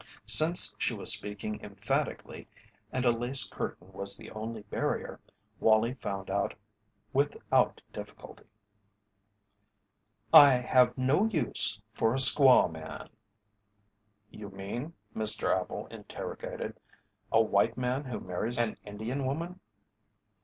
Since 0.25 0.73
she 0.79 0.95
was 0.95 1.13
speaking 1.13 1.59
emphatically 1.61 2.47
and 2.91 3.05
a 3.05 3.11
lace 3.11 3.47
curtain 3.47 3.93
was 3.93 4.17
the 4.17 4.31
only 4.31 4.63
barrier, 4.63 5.19
Wallie 5.59 5.93
found 5.93 6.27
out 6.31 6.55
without 7.13 7.83
difficulty: 7.93 8.45
"I 10.33 10.53
have 10.53 10.97
no 10.97 11.25
use 11.25 11.79
for 11.93 12.13
a 12.13 12.17
squaw 12.17 12.67
man." 12.71 13.11
"You 14.31 14.49
mean," 14.49 14.93
Mr. 15.15 15.55
Appel 15.55 15.85
interrogated, 15.91 16.79
"a 17.31 17.43
white 17.43 17.77
man 17.77 18.05
who 18.05 18.19
marries 18.19 18.57
an 18.57 18.77
Indian 18.83 19.23
woman?" 19.27 19.59